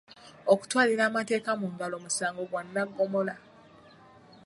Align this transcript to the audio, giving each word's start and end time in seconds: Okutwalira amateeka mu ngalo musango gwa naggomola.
Okutwalira 0.53 1.03
amateeka 1.09 1.51
mu 1.59 1.67
ngalo 1.73 1.95
musango 2.03 2.41
gwa 2.49 2.61
naggomola. 2.73 3.35